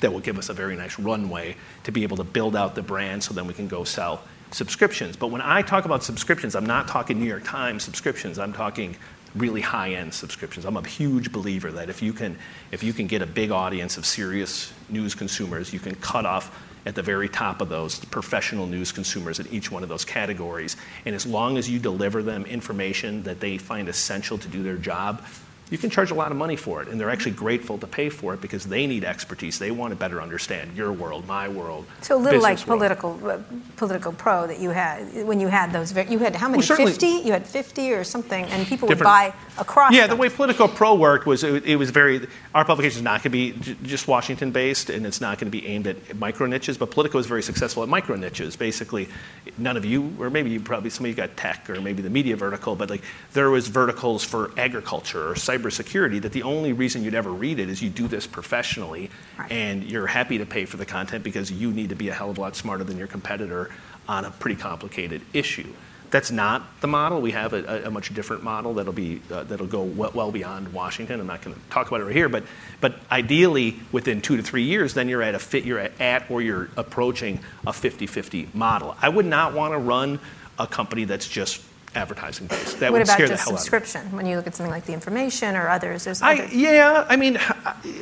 [0.00, 2.82] That will give us a very nice runway to be able to build out the
[2.82, 5.16] brand so then we can go sell subscriptions.
[5.16, 8.38] But when I talk about subscriptions, I'm not talking New York Times subscriptions.
[8.38, 8.96] I'm talking
[9.34, 10.64] really high-end subscriptions.
[10.66, 12.36] I'm a huge believer that if you can
[12.72, 16.66] if you can get a big audience of serious news consumers, you can cut off
[16.86, 20.76] at the very top of those professional news consumers in each one of those categories.
[21.04, 24.76] And as long as you deliver them information that they find essential to do their
[24.76, 25.22] job,
[25.70, 26.88] you can charge a lot of money for it.
[26.88, 29.58] And they're actually grateful to pay for it because they need expertise.
[29.58, 31.86] They want to better understand your world, my world.
[32.02, 32.80] So a little like world.
[32.80, 33.38] political, uh,
[33.76, 35.94] political pro that you had when you had those.
[35.94, 36.62] You had how many?
[36.68, 37.06] Well, Fifty?
[37.24, 39.92] You had fifty or something, and people would buy across.
[39.92, 42.26] Yeah, the way Politico Pro worked was it, it was very.
[42.54, 45.50] Our publication is not going to be j- just Washington based, and it's not going
[45.50, 46.78] to be aimed at micro niches.
[46.78, 48.56] But Politico is very successful at micro niches.
[48.56, 49.08] Basically,
[49.56, 52.10] none of you, or maybe you probably some of you got tech, or maybe the
[52.10, 53.02] media vertical, but like
[53.32, 57.68] there was verticals for agriculture or cybersecurity that the only reason you'd ever read it
[57.68, 59.50] is you do this professionally, Right.
[59.52, 62.30] and you're happy to pay for the content because you need to be a hell
[62.30, 63.70] of a lot smarter than your competitor
[64.08, 65.66] on a pretty complicated issue.
[66.10, 67.20] That's not the model.
[67.20, 70.72] We have a, a- much different model that'll be uh, that'll go well, well beyond
[70.72, 71.20] Washington.
[71.20, 72.42] I'm not going to talk about it right here, but
[72.80, 75.64] but ideally within two to three years, then you're at a fit.
[75.64, 78.96] You're at, at or you're approaching a 50-50 model.
[79.00, 80.18] I would not want to run
[80.58, 81.62] a company that's just
[81.94, 82.80] advertising based.
[82.80, 83.58] That What would about scare the hell out of me.
[83.58, 84.12] subscription?
[84.12, 86.54] When you look at something like the information or others, there's I, other.
[86.54, 87.38] yeah, I mean,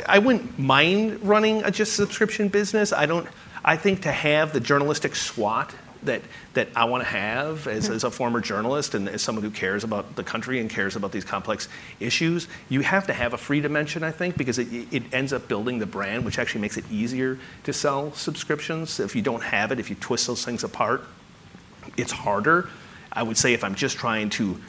[0.06, 2.92] I, wouldn't mind running a just subscription business.
[2.92, 3.26] I don't.
[3.64, 5.74] I think to have the journalistic SWAT
[6.04, 6.22] that
[6.54, 7.94] that I want to have as, hmm.
[7.94, 11.12] as a former journalist and as someone who cares about the country and cares about
[11.12, 14.02] these complex issues, you have to have a free dimension.
[14.04, 17.38] I think because it, it ends up building the brand, which actually makes it easier
[17.64, 19.00] to sell subscriptions.
[19.00, 21.04] If you don't have it, if you twist those things apart,
[21.96, 22.68] it's harder.
[23.12, 24.60] I would say if I'm just trying to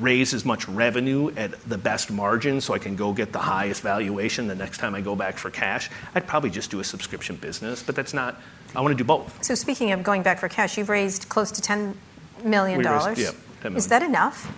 [0.00, 3.82] raise as much revenue at the best margin so I can go get the highest
[3.82, 7.36] valuation the next time I go back for cash, I'd probably just do a subscription
[7.36, 7.82] business.
[7.82, 8.40] But that's not,
[8.74, 9.44] I want to do both.
[9.44, 11.94] So speaking of going back for cash, you've raised close to ten
[12.42, 13.18] million We raised- dollars.
[13.20, 13.30] yeah,
[13.62, 14.50] $10 Is that enough?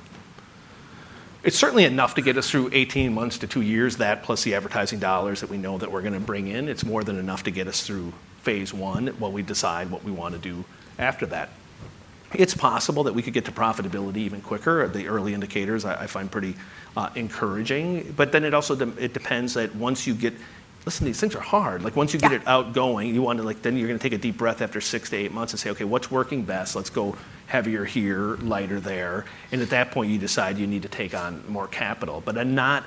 [1.43, 4.55] It's certainly enough to get us through 18 months to two years, that plus the
[4.55, 6.69] advertising dollars that we know that we're going to bring in.
[6.69, 10.13] It's more than enough to get us through phase one while we decide what we
[10.13, 10.65] want to do
[10.99, 11.51] after that.
[12.37, 14.87] It's possible that we could get to profitability even quicker.
[14.89, 16.55] The early indicators I, find pretty
[16.97, 20.35] uh, encouraging, but then it also it depends that once you get
[20.85, 21.83] listen, these things are hard.
[21.83, 24.13] Like once you get it outgoing, you want to like then you're going to take
[24.13, 26.77] a deep breath after six to eight months and say, okay, what's working best?
[26.77, 27.17] Let's go
[27.47, 31.43] heavier here, lighter there, and at that point you decide you need to take on
[31.49, 32.23] more capital.
[32.25, 32.85] But I'm not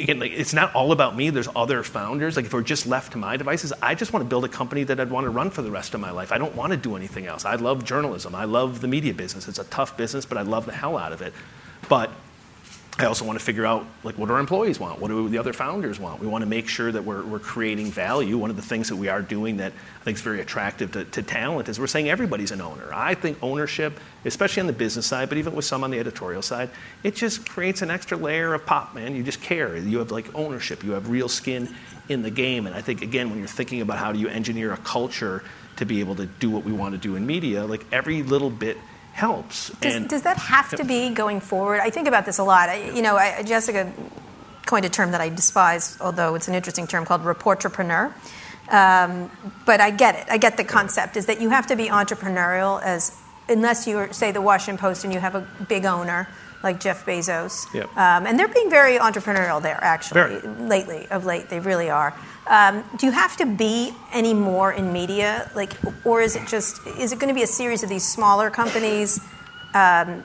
[0.00, 1.30] again, like, it's not all about me.
[1.30, 2.36] There's other founders.
[2.36, 4.84] Like if we're just left to my devices, I just want to build a company
[4.84, 6.32] that I'd want to run for the rest of my life.
[6.32, 7.44] I don't want to do anything else.
[7.44, 8.34] I love journalism.
[8.34, 9.48] I love the media business.
[9.48, 11.32] It's a tough business, but I love the hell out of it.
[11.88, 12.10] But
[12.98, 15.00] I also want to figure out like what our employees want?
[15.00, 16.20] What do the other founders want?
[16.20, 18.36] We want to make sure that we're, we're creating value.
[18.36, 21.04] One of the things that we are doing that I think is very attractive to,
[21.04, 22.90] to talent is we're saying everybody's an owner.
[22.92, 26.42] I think ownership, especially on the business side, but even with some on the editorial
[26.42, 26.68] side,
[27.02, 29.16] it just creates an extra layer of pop, man.
[29.16, 29.76] You just care.
[29.76, 30.84] You have like ownership.
[30.84, 31.74] You have real skin
[32.10, 32.66] in the game.
[32.66, 35.42] And I think again, when you're thinking about how do you engineer a culture
[35.76, 38.50] to be able to do what we want to do in media, like every little
[38.50, 38.76] bit
[39.20, 39.70] helps.
[39.80, 41.80] Does, does that have to be going forward?
[41.80, 42.68] I think about this a lot.
[42.68, 43.92] I, you know, I, Jessica
[44.66, 48.12] coined a term that I despise, although it's an interesting term called reportrepreneur.
[48.68, 49.30] Um,
[49.66, 50.26] but I get it.
[50.30, 53.16] I get the concept is that you have to be entrepreneurial as
[53.48, 56.28] unless you're say the Washington Post and you have a big owner
[56.62, 57.72] like Jeff Bezos.
[57.74, 57.88] Yep.
[57.96, 60.68] Um, and they're being very entrepreneurial there actually Very.
[60.68, 62.14] lately of late they really are.
[62.50, 65.72] Um, do you have to be any more in media like
[66.04, 69.20] or is it just is it going to be a series of these smaller companies
[69.72, 70.24] um,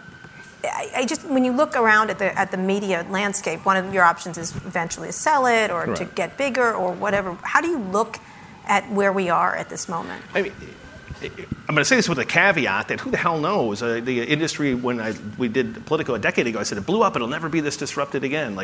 [0.63, 3.93] I, I just when you look around at the at the media landscape, one of
[3.93, 7.37] your options is eventually to sell it or to get bigger or whatever.
[7.43, 8.17] How do you look
[8.65, 10.23] at where we are at this moment?
[10.33, 10.53] I mean,
[11.21, 13.81] I'm going to say this with a caveat that who the hell knows?
[13.81, 17.03] Uh, the industry, when I, we did Politico a decade ago, I said it blew
[17.03, 17.15] up.
[17.15, 18.55] It'll never be this disrupted again.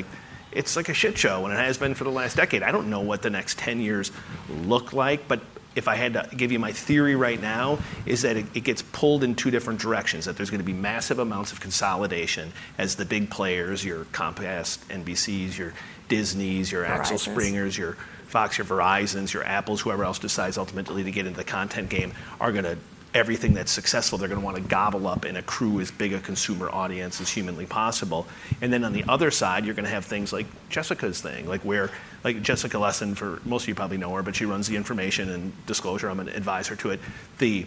[0.52, 2.64] It's like a shit show, and it has been for the last decade.
[2.64, 4.12] I don't know what the next 10 years
[4.50, 5.42] look like, but
[5.76, 8.82] if I had to give you my theory right now, is that it, it gets
[8.82, 10.26] pulled in two different directions.
[10.26, 14.80] That there's going to be massive amounts of consolidation as the big players, your Comcast,
[14.90, 15.74] NBCs, your
[16.10, 17.94] Disneys, your Axel Springers, your
[18.28, 22.14] Fox, your Verizons, your Apples, whoever else decides ultimately to get into the content game,
[22.40, 22.78] are going to
[23.14, 26.20] everything that's successful they're going to want to gobble up and accrue as big a
[26.20, 28.26] consumer audience as humanly possible.
[28.62, 31.62] And then on the other side, you're going to have things like Jessica's thing, like
[31.62, 31.90] where
[32.24, 35.30] like Jessica Lessin, for most of you probably know her, but she runs the information
[35.30, 36.10] and disclosure.
[36.10, 37.00] I'm an advisor to it.
[37.40, 37.66] The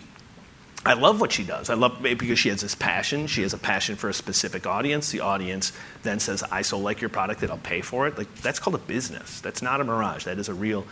[0.86, 1.70] I love what she does.
[1.70, 3.26] I love because she has this passion.
[3.26, 5.10] She has a passion for a specific audience.
[5.10, 8.34] The audience then says, "I so like your product that I'll pay for it." Like
[8.42, 9.40] that's called a business.
[9.40, 10.24] That's not a mirage.
[10.24, 10.84] That is a real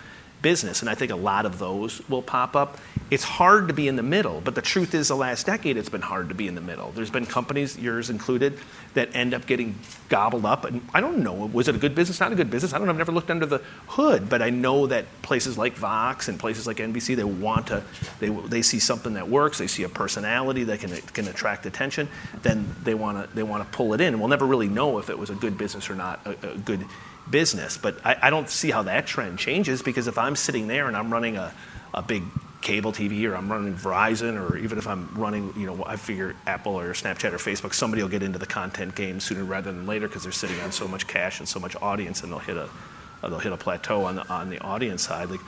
[0.42, 0.80] business.
[0.80, 2.78] And I think a lot of those will pop up.
[3.10, 5.88] It's hard to be in the middle, but the truth is, the last decade, it's
[5.88, 6.90] been hard to be in the middle.
[6.92, 8.58] There's been companies, yours included,
[8.94, 9.78] that end up getting
[10.08, 10.64] gobbled up.
[10.64, 12.72] And I don't know, was it a good business, not a good business?
[12.72, 15.74] I don't know, I've never looked under the hood, but I know that places like
[15.74, 17.82] Vox and places like NBC, they want to,
[18.18, 22.08] they, they see something that works, they see a personality that can, can attract attention,
[22.42, 24.08] then they want to they want to pull it in.
[24.08, 26.58] And we'll never really know if it was a good business or not, a, a
[26.58, 26.84] good
[27.32, 27.76] business.
[27.76, 30.96] But I, I, don't see how that trend changes because if I'm sitting there and
[30.96, 31.52] I'm running a,
[31.92, 32.22] a big
[32.60, 36.36] cable TV or I'm running Verizon or even if I'm running, you know, I figure
[36.46, 39.86] Apple or Snapchat or Facebook, somebody will get into the content game sooner rather than
[39.86, 42.56] later because they're sitting on so much cash and so much audience and they'll hit
[42.56, 42.68] a,
[43.22, 45.28] they'll hit a plateau on the, on the audience side.
[45.28, 45.40] Like,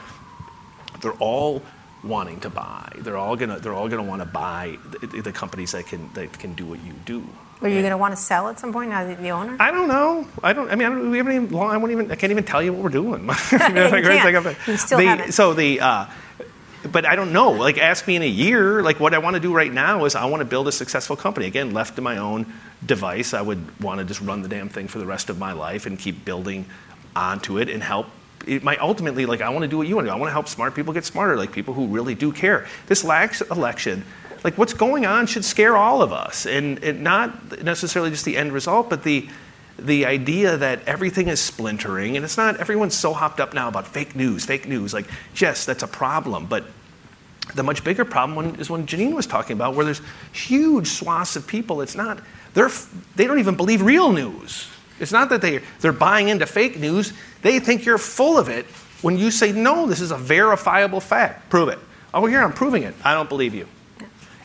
[1.00, 1.62] they're all
[2.04, 2.92] wanting to buy.
[2.98, 6.38] They're all gonna they're all gonna want to buy the, the, companies that can that
[6.38, 7.24] can do what you do.
[7.62, 9.56] Are you going to want to sell at some point now that the owner?
[9.58, 10.26] I don't know.
[10.42, 10.70] I don't.
[10.70, 11.56] I mean, I don't, we haven't even.
[11.56, 12.10] I won't even.
[12.10, 13.22] I can't even tell you what we're doing.
[13.26, 14.56] you, can't.
[14.66, 15.32] you still the, haven't.
[15.32, 15.80] So the.
[15.80, 16.06] Uh,
[16.90, 17.52] but I don't know.
[17.52, 18.82] Like, ask me in a year.
[18.82, 21.16] Like, what I want to do right now is I want to build a successful
[21.16, 21.46] company.
[21.46, 22.52] Again, left to my own
[22.84, 25.52] device, I would want to just run the damn thing for the rest of my
[25.52, 26.66] life and keep building
[27.16, 28.06] onto it and help.
[28.46, 30.14] It might ultimately, like, I want to do what you want to do.
[30.14, 32.66] I want to help smart people get smarter, like people who really do care.
[32.87, 34.04] This last election,
[34.42, 38.37] like, what's going on should scare all of us, and, and not necessarily just the
[38.37, 39.28] end result, but the
[39.78, 43.88] the idea that everything is splintering, and it's not, everyone's so hopped up now about
[43.88, 44.94] fake news, fake news.
[44.94, 46.64] Like, yes, that's a problem, but
[47.54, 50.00] the much bigger problem is when Janine was talking about, where there's
[50.33, 52.20] huge swaths of people, it's not,
[52.54, 52.70] they're,
[53.16, 54.68] they don't even believe real news.
[55.00, 58.66] It's not that they, they're buying into fake news, they think you're full of it
[59.02, 61.50] when you say, no, this is a verifiable fact.
[61.50, 61.78] Prove it.
[62.12, 62.94] Oh, here, I'm proving it.
[63.04, 63.66] I don't believe you.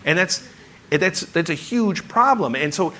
[0.06, 0.48] And that's,
[0.90, 2.56] that's, that's a huge problem.
[2.56, 2.94] And so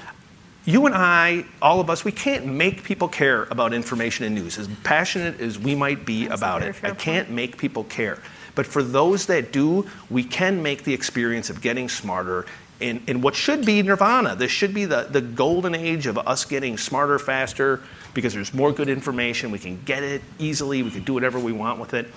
[0.66, 4.58] you and I, all of us, we can't make people care about information and news.
[4.60, 8.20] As passionate as we might be That's about it, I can't make people care.
[8.56, 12.46] But for those that do, we can make the experience of getting smarter
[12.80, 14.36] in, in what should be nirvana.
[14.36, 17.82] This should be the, the golden age of us getting smarter faster
[18.14, 19.52] because there's more good information.
[19.52, 22.08] We can get it easily, we can do whatever we want with it.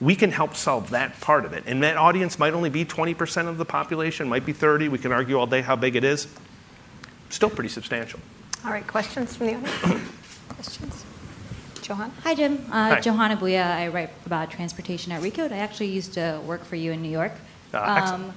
[0.00, 1.64] We can help solve that part of it.
[1.66, 4.88] And that audience might only be 20% of the population, might be 30.
[4.88, 6.26] We can argue all day how big it is
[7.30, 8.20] still pretty substantial.
[8.64, 10.00] All right, questions from the audience?
[10.48, 11.04] questions?
[11.76, 12.10] Johana?
[12.22, 12.58] Hi, Jim.
[12.70, 13.00] Uh, Hi.
[13.00, 13.64] Johana Bhuiyan.
[13.64, 15.52] I write about transportation at Recode.
[15.52, 17.32] I actually used to work for you in New York.
[17.72, 18.34] Uh, um,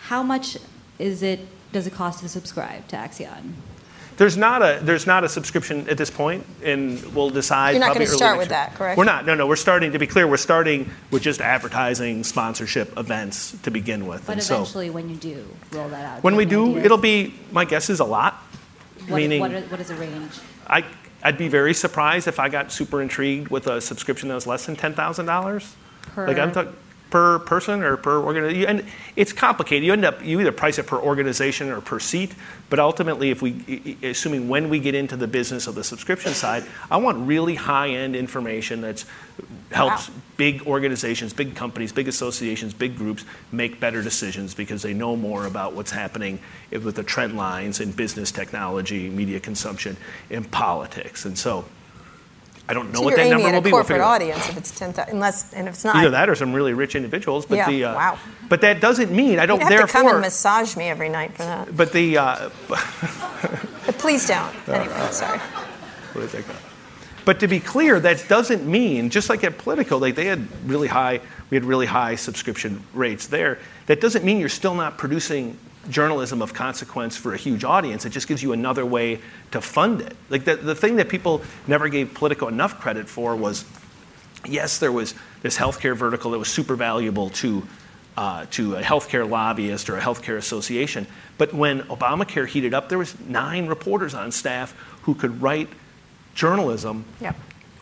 [0.00, 0.58] how much
[1.00, 1.40] is it?
[1.72, 3.52] Does it cost to subscribe to Axios?
[4.16, 7.70] There's not a there's not a subscription at this point, and we'll decide.
[7.70, 8.98] You're not going to start with that, correct?
[8.98, 9.24] We're not.
[9.24, 9.46] No, no.
[9.46, 9.92] We're starting.
[9.92, 14.26] To be clear, we're starting with just advertising, sponsorship, events to begin with.
[14.26, 16.84] But and eventually, so, when you do roll that out, when we do, ideas?
[16.84, 17.32] it'll be.
[17.50, 18.34] My guess is a lot.
[19.08, 20.32] What, meaning, what, are, what is the range?
[20.66, 20.84] I
[21.22, 24.66] I'd be very surprised if I got super intrigued with a subscription that was less
[24.66, 25.74] than ten thousand dollars.
[26.14, 26.74] Like I'm talking
[27.10, 28.68] per person or per organization.
[28.68, 29.84] And it's complicated.
[29.84, 32.34] You end up, you either price it per organization or per seat,
[32.68, 36.64] but ultimately, if we, assuming when we get into the business of the subscription side,
[36.90, 39.04] I want really high end information that
[39.72, 40.14] helps wow.
[40.36, 45.46] big organizations, big companies, big associations, big groups make better decisions because they know more
[45.46, 46.38] about what's happening
[46.70, 49.96] with the trend lines in business technology, media consumption,
[50.30, 51.24] and politics.
[51.24, 51.64] And so,
[52.70, 53.70] I don't know so what that number will be.
[53.70, 56.36] Corporate we'll audience, if it's ten thousand, unless and if it's not either that or
[56.36, 57.44] some really rich individuals.
[57.44, 58.18] But yeah, the uh, wow.
[58.48, 59.58] But that doesn't mean I don't.
[59.58, 61.76] You'd have therefore, to come and massage me every night for that.
[61.76, 62.18] But the.
[62.18, 64.54] Uh, but please don't.
[64.68, 65.40] Anyway, uh, sorry.
[66.12, 66.44] What is that?
[67.24, 70.88] But to be clear, that doesn't mean just like at Politico, like they had really
[70.88, 73.58] high, we had really high subscription rates there.
[73.86, 78.04] That doesn't mean you're still not producing journalism of consequence for a huge audience.
[78.04, 79.20] It just gives you another way
[79.52, 80.16] to fund it.
[80.28, 83.64] Like the, the thing that people never gave Politico enough credit for was
[84.46, 87.66] yes, there was this healthcare vertical that was super valuable to,
[88.16, 91.06] uh, to a healthcare lobbyist or a healthcare association.
[91.38, 95.68] But when Obamacare heated up, there was nine reporters on staff who could write
[96.34, 97.36] journalism yep.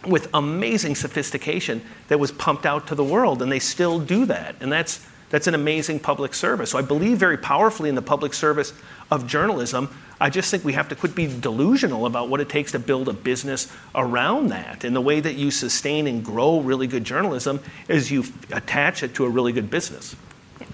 [0.07, 4.57] with amazing sophistication that was pumped out to the world, and they still do that.
[4.61, 6.71] And that's that's an amazing public service.
[6.71, 8.73] So I believe very powerfully in the public service
[9.11, 9.91] of journalism.
[10.21, 13.09] I just think we have to quit being delusional about what it takes to build
[13.09, 14.85] a business around that.
[14.85, 19.15] And the way that you sustain and grow really good journalism is you attach it
[19.15, 20.17] to a really good business.
[20.61, 20.67] Yeah.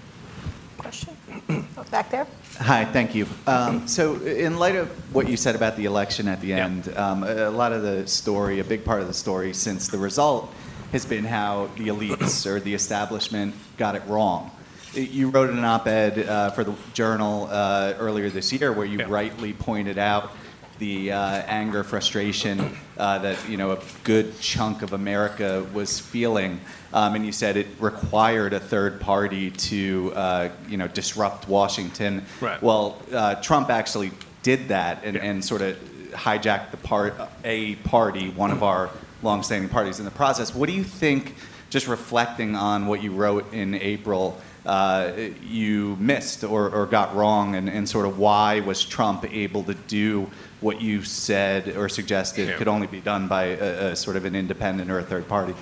[0.77, 1.15] Question?
[1.91, 2.27] Back there?
[2.59, 3.27] Hi, thank you.
[3.47, 7.11] Um, so, in light of what you said about the election at the end, yeah.
[7.11, 10.53] um, a lot of the story, a big part of the story since the result,
[10.91, 14.51] has been how the elites or the establishment got it wrong.
[14.93, 18.99] You wrote an op ed uh, for the Journal uh, earlier this year where you
[18.99, 19.07] yeah.
[19.09, 20.31] rightly pointed out
[20.79, 26.59] the uh, anger, frustration uh, that you know a good chunk of America was feeling,
[26.93, 32.25] um, and you said it required a third party to uh, you know disrupt Washington.
[32.41, 32.61] Right.
[32.61, 34.11] Well, uh, Trump actually
[34.43, 35.23] did that and, Yeah.
[35.23, 35.77] and sort of
[36.11, 38.89] hijacked the part a party, one of our
[39.25, 40.55] longstanding parties in the process.
[40.55, 41.35] What do you think?
[41.69, 45.11] Just reflecting on what you wrote in April uh,
[45.43, 49.73] you missed or, or got wrong, and, and sort of why was Trump able to
[49.73, 50.29] do
[50.61, 52.57] what you said or suggested Yeah.
[52.57, 55.53] could only be done by a, a sort of an independent or a third party?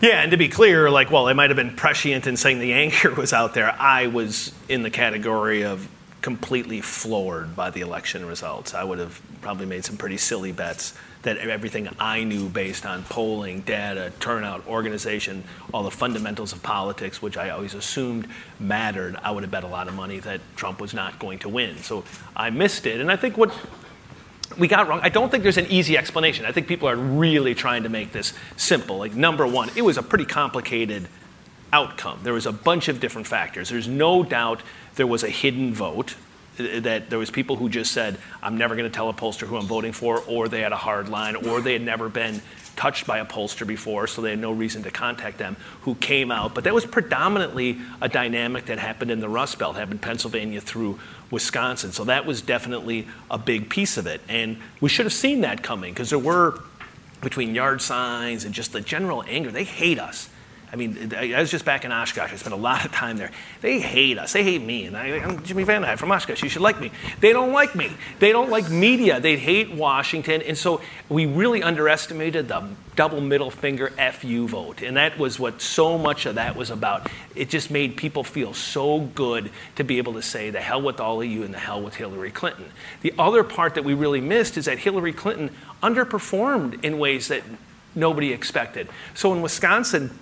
[0.00, 2.72] Yeah, and to be clear, like, well, I might have been prescient in saying the
[2.84, 3.74] anger was out there.
[3.78, 5.88] I was in the category of
[6.22, 8.74] completely floored by the election results.
[8.74, 13.04] I would have probably made some pretty silly bets that everything I knew based on
[13.04, 18.26] polling, data, turnout, organization, all the fundamentals of politics, which I always assumed
[18.58, 21.48] mattered, I would have bet a lot of money that Trump was not going to
[21.48, 21.76] win.
[21.78, 22.04] So
[22.34, 23.00] I missed it.
[23.00, 23.54] And I think what
[24.58, 25.00] we got wrong.
[25.02, 26.44] I don't think there's an easy explanation.
[26.44, 28.98] I think people are really trying to make this simple.
[28.98, 31.06] Like, number one, it was a pretty complicated
[31.72, 32.20] outcome.
[32.22, 33.68] There was a bunch of different factors.
[33.68, 34.62] There's no doubt
[34.96, 36.14] there was a hidden vote,
[36.58, 39.56] that there was people who just said, I'm never going to tell a pollster who
[39.56, 42.42] I'm voting for, or they had a hard line, or they had never been
[42.76, 46.30] touched by a pollster before, so they had no reason to contact them, who came
[46.30, 46.54] out.
[46.54, 50.98] But that was predominantly a dynamic that happened in the Rust Belt, happened Pennsylvania through
[51.30, 51.92] Wisconsin.
[51.92, 54.20] So that was definitely a big piece of it.
[54.28, 56.60] And we should have seen that coming, because there were,
[57.22, 60.28] between yard signs and just the general anger, they hate us.
[60.72, 62.32] I mean, I was just back in Oshkosh.
[62.32, 63.32] I spent a lot of time there.
[63.60, 64.32] They hate us.
[64.32, 64.86] They hate me.
[64.86, 66.44] And I, I'm Jimmy VandeHei from Oshkosh.
[66.44, 66.92] You should like me.
[67.18, 67.90] They don't like me.
[68.20, 69.18] They don't like media.
[69.18, 70.42] They hate Washington.
[70.42, 74.80] And so we really underestimated the double middle finger FU vote.
[74.80, 77.08] And that was what so much of that was about.
[77.34, 81.00] It just made people feel so good to be able to say, the hell with
[81.00, 82.66] all of you and the hell with Hillary Clinton.
[83.00, 85.50] The other part that we really missed is that Hillary Clinton
[85.82, 87.42] underperformed in ways that
[87.96, 88.88] nobody expected.
[89.14, 90.16] So in Wisconsin,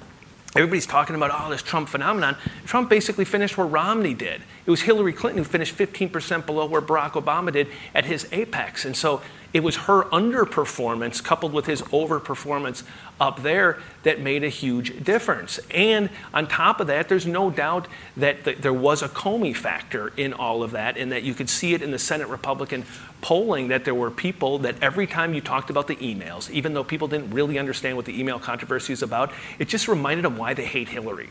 [0.57, 2.37] Everybody's talking about, oh, this Trump phenomenon.
[2.65, 4.43] Trump basically finished where Romney did.
[4.65, 8.85] It was Hillary Clinton who finished 15% below where Barack Obama did at his apex.
[8.85, 9.21] And so
[9.53, 12.83] it was her underperformance coupled with his overperformance
[13.21, 15.59] up there that made a huge difference.
[15.71, 20.13] And on top of that, there's no doubt that th- there was a Comey factor
[20.17, 22.85] in all of that, and that you could see it in the Senate Republican
[23.21, 26.85] polling that there were people that every time you talked about the emails, even though
[26.85, 30.55] people didn't really understand what the email controversy is about, it just reminded them why
[30.55, 31.31] they hate Hillary.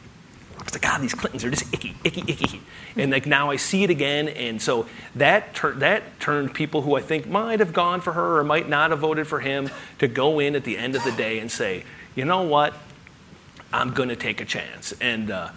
[0.67, 2.61] It's like, God, these Clintons are just icky, icky, icky.
[2.97, 4.27] And like now I see it again.
[4.27, 8.37] And so that, tur- that turned people who I think might have gone for her
[8.39, 11.11] or might not have voted for him to go in at the end of the
[11.13, 11.83] day and say,
[12.15, 12.73] you know what?
[13.71, 14.93] I'm going to take a chance.
[14.99, 15.49] And uh,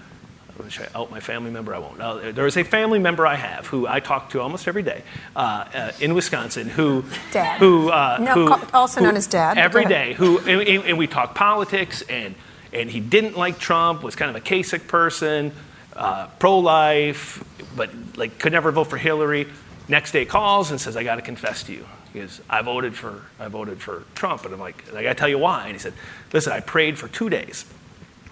[0.68, 1.74] should I out my family member?
[1.74, 2.00] I won't.
[2.00, 5.02] Uh, there is a family member I have who I talk to almost every day
[5.34, 5.38] uh,
[5.74, 7.58] uh, in Wisconsin who, Dad.
[7.58, 11.06] who, uh, No, who also who known as Dad, every day who and- and we
[11.08, 12.34] talk politics and
[12.72, 15.52] and he didn't like Trump was kind of a Kasich person
[15.94, 17.44] uh, pro-life
[17.76, 19.46] but like could never vote for Hillary
[19.88, 22.94] next day calls and says I got to confess to you he goes I voted
[22.96, 25.72] for I voted for Trump and I'm like I got to tell you why and
[25.72, 25.94] he said
[26.32, 27.64] listen I prayed for two days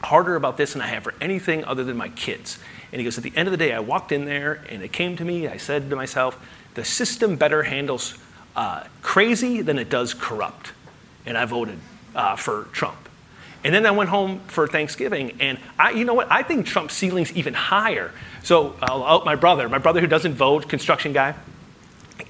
[0.02, 2.58] harder about this than I have for anything other than my kids.
[2.92, 4.92] And he goes, At the end of the day, I walked in there and it
[4.92, 5.48] came to me.
[5.48, 6.40] I said to myself,
[6.74, 8.14] The system better handles
[8.56, 10.72] uh, crazy than it does corrupt.
[11.26, 11.78] And I voted
[12.14, 13.07] uh, for Trump.
[13.64, 16.30] And then I went home for Thanksgiving, and I, you know what?
[16.30, 18.12] I think Trump's ceiling's even higher.
[18.44, 21.34] So I'll out my brother, my brother who doesn't vote, construction guy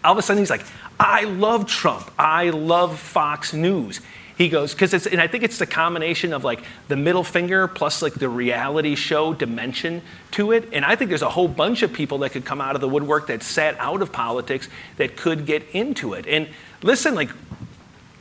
[0.04, 0.64] all of a sudden he's like,
[0.98, 2.10] I love Trump.
[2.18, 4.00] I love Fox News.
[4.36, 7.66] He goes, because it's, and I think it's the combination of like the middle finger
[7.66, 10.00] plus like the reality show dimension
[10.32, 10.68] to it.
[10.72, 12.88] And I think there's a whole bunch of people that could come out of the
[12.88, 16.26] woodwork that sat out of politics that could get into it.
[16.28, 16.48] And
[16.82, 17.30] listen, like,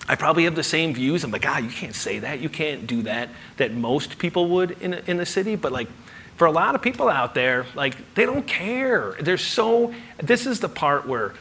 [0.08, 1.24] I probably have the same views.
[1.24, 2.40] I'm like, ah, you can't say that.
[2.40, 5.56] You can't do that, that most people would in, in the city.
[5.56, 5.90] But like,
[6.38, 9.16] for a lot of people out there, like, they don't care.
[9.20, 11.34] They're so, this is the part where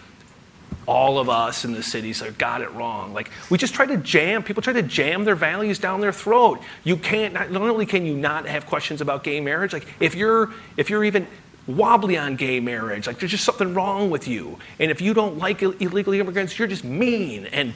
[0.86, 3.12] all of us in the cities have got it wrong.
[3.12, 6.60] Like we just try to jam, people try to jam their values down their throat.
[6.84, 10.14] You can't, not, not only can you not have questions about gay marriage, like if
[10.14, 11.26] you're, if you're even
[11.66, 14.58] wobbly on gay marriage, like there's just something wrong with you.
[14.78, 17.46] And if you don't like Ill- illegal immigrants, you're just mean.
[17.46, 17.74] And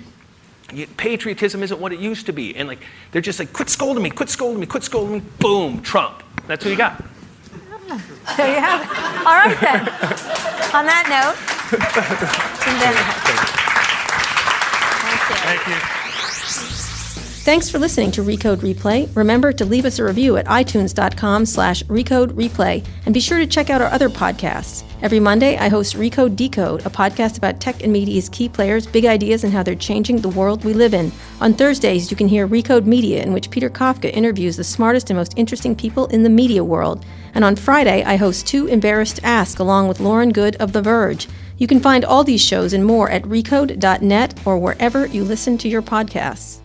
[0.96, 2.54] patriotism isn't what it used to be.
[2.56, 2.80] And like,
[3.12, 6.22] they're just like, quit scolding me, quit scolding me, quit scolding me, boom, Trump.
[6.46, 7.02] That's who you got.
[8.36, 8.88] There you have it.
[9.26, 9.80] All right then.
[10.74, 11.36] On that note,
[12.62, 13.60] Jim VandeHei.
[15.02, 15.74] Thank you.
[15.74, 15.99] Thank you.
[17.50, 19.10] Thanks for listening to Recode Replay.
[19.16, 23.46] Remember to leave us a review at itunes.com slash recode replay and be sure to
[23.48, 24.84] check out our other podcasts.
[25.02, 29.04] Every Monday, I host Recode Decode, a podcast about tech and media's key players, big
[29.04, 31.10] ideas, and how they're changing the world we live in.
[31.40, 35.16] On Thursdays, you can hear Recode Media, in which Peter Kafka interviews the smartest and
[35.16, 37.04] most interesting people in the media world.
[37.34, 40.82] And on Friday, I host Too Embarrassed to Ask, along with Lauren Goode of The
[40.82, 41.26] Verge.
[41.58, 45.68] You can find all these shows and more at recode.net or wherever you listen to
[45.68, 46.60] your podcasts.